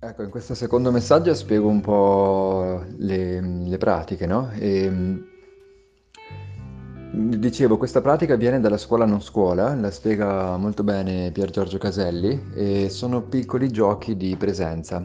[0.00, 4.48] Ecco, in questo secondo messaggio spiego un po' le, le pratiche, no?
[4.52, 4.92] E,
[7.10, 12.40] dicevo, questa pratica viene dalla scuola non scuola, la spiega molto bene Pier Giorgio Caselli,
[12.54, 15.04] e sono piccoli giochi di presenza.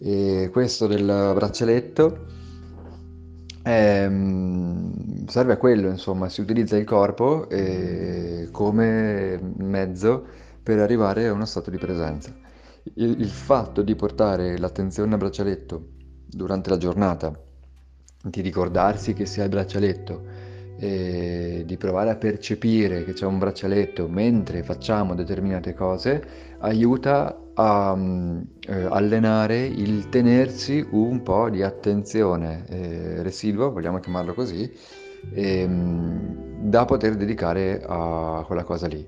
[0.00, 2.26] E questo del braccialetto
[3.62, 4.08] è,
[5.28, 10.26] serve a quello, insomma, si utilizza il corpo eh, come mezzo
[10.64, 12.45] per arrivare a uno stato di presenza.
[12.94, 15.88] Il, il fatto di portare l'attenzione al braccialetto
[16.26, 17.38] durante la giornata,
[18.22, 20.44] di ricordarsi che si ha il braccialetto,
[20.78, 26.22] di provare a percepire che c'è un braccialetto mentre facciamo determinate cose,
[26.58, 34.34] aiuta a um, eh, allenare il tenersi un po' di attenzione eh, residua, vogliamo chiamarlo
[34.34, 34.70] così,
[35.32, 39.06] eh, da poter dedicare a quella cosa lì.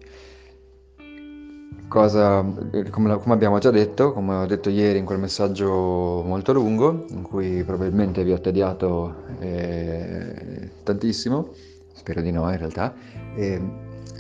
[1.89, 6.53] Cosa, eh, come, come, abbiamo già detto, come ho detto ieri in quel messaggio molto
[6.53, 11.55] lungo, in cui probabilmente vi ho tediato eh, tantissimo,
[11.95, 12.95] spero di no in realtà,
[13.35, 13.61] eh,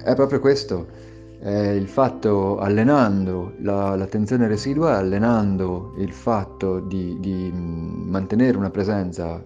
[0.02, 0.86] è proprio questo,
[1.40, 9.44] è il fatto allenando la, l'attenzione residua, allenando il fatto di, di mantenere una presenza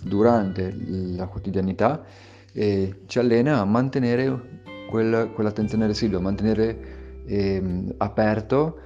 [0.00, 0.72] durante
[1.16, 2.04] la quotidianità,
[2.52, 6.97] ci allena a mantenere quel, quell'attenzione residua, a mantenere
[7.28, 8.78] eh, aperto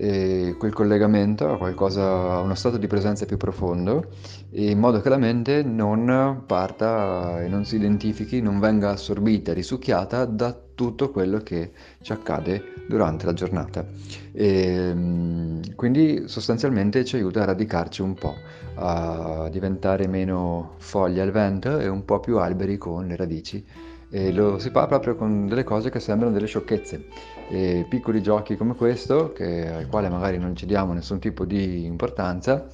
[0.00, 4.06] eh, quel collegamento a qualcosa, a uno stato di presenza più profondo,
[4.50, 10.24] in modo che la mente non parta e non si identifichi, non venga assorbita, risucchiata
[10.24, 13.84] da tutto quello che ci accade durante la giornata.
[14.32, 18.36] E, quindi sostanzialmente ci aiuta a radicarci un po',
[18.74, 23.66] a diventare meno foglie al vento e un po' più alberi con le radici
[24.10, 27.04] e lo si fa proprio con delle cose che sembrano delle sciocchezze.
[27.48, 31.84] E piccoli giochi come questo, che, al quale magari non ci diamo nessun tipo di
[31.84, 32.66] importanza,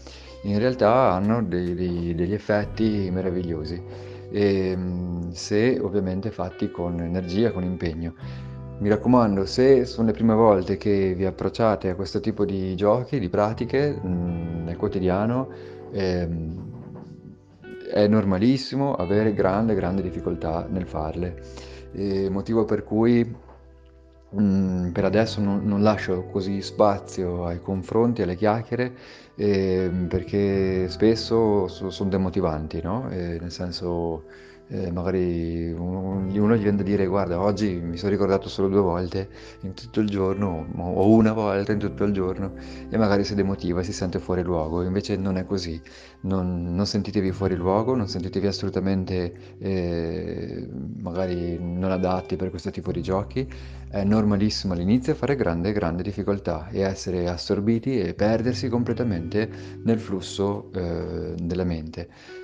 [0.42, 3.82] in realtà hanno dei, dei, degli effetti meravigliosi.
[4.30, 4.78] E,
[5.30, 8.14] se ovviamente fatti con energia, con impegno.
[8.78, 13.20] Mi raccomando, se sono le prime volte che vi approcciate a questo tipo di giochi,
[13.20, 15.48] di pratiche mh, nel quotidiano,
[15.92, 16.73] ehm,
[17.90, 21.42] è normalissimo avere grande, grande difficoltà nel farle,
[21.92, 23.24] e motivo per cui
[24.30, 28.92] mh, mm, per adesso non, non, lascio così spazio ai confronti, alle chiacchiere,
[29.36, 33.08] eh, perché spesso so, sono demotivanti, no?
[33.10, 34.24] Eh, nel senso
[34.74, 38.80] eh, magari uno, uno, gli viene da dire guarda oggi mi sono ricordato solo due
[38.80, 39.28] volte
[39.60, 42.54] in tutto il giorno o una volta in tutto il giorno
[42.88, 44.82] e magari si demotiva e si sente fuori luogo.
[44.82, 45.80] Invece non è così.
[46.22, 50.68] Non, non sentitevi fuori luogo non sentitevi assolutamente eh,
[51.02, 53.46] magari non adatti per questo tipo di giochi.
[53.88, 59.48] È normalissimo all'inizio fare grande grande difficoltà e essere assorbiti e perdersi completamente
[59.84, 62.42] nel flusso eh, della mente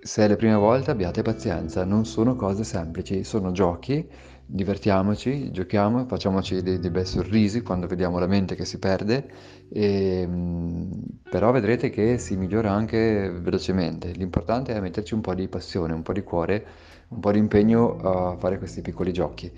[0.00, 4.08] se è la prima volta abbiate pazienza, non sono cose semplici, sono giochi,
[4.46, 9.28] divertiamoci, giochiamo, facciamoci dei, dei bei sorrisi quando vediamo la mente che si perde,
[9.68, 14.10] e, ehm, però vedrete che si migliora anche velocemente.
[14.12, 16.66] L'importante è metterci un po' di passione, un po' di cuore,
[17.08, 19.52] un po' di impegno a fare questi piccoli giochi.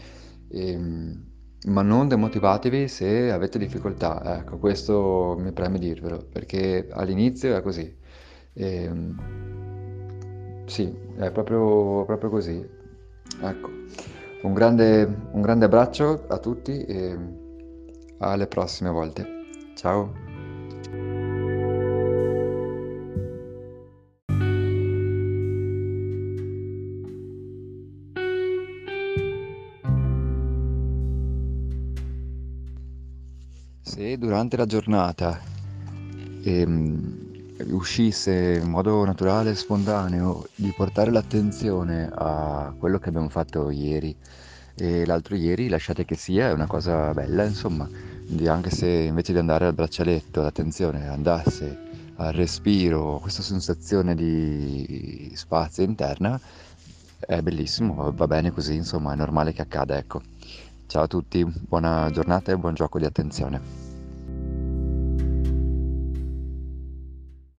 [0.49, 1.25] E, ehm,
[1.67, 7.95] ma non demotivatevi se avete difficoltà, ecco, questo mi preme dirvelo, perché all'inizio è così.
[8.55, 9.70] E, ehm,
[10.71, 12.65] sì, è proprio, proprio così.
[13.43, 13.71] Ecco,
[14.43, 17.19] un grande, un grande abbraccio a tutti e
[18.19, 19.27] alle prossime volte.
[19.75, 20.13] Ciao.
[33.83, 35.41] Se durante la giornata
[36.45, 37.30] ehm,
[37.65, 44.17] riuscisse in modo naturale e spontaneo di portare l'attenzione a quello che abbiamo fatto ieri
[44.75, 47.89] e l'altro ieri, lasciate che sia, è una cosa bella, insomma,
[48.47, 55.83] anche se invece di andare al braccialetto l'attenzione andasse al respiro, questa sensazione di spazio
[55.83, 56.41] interna,
[57.19, 60.23] è bellissimo, va bene così, insomma, è normale che accada, ecco.
[60.87, 63.80] Ciao a tutti, buona giornata e buon gioco di attenzione.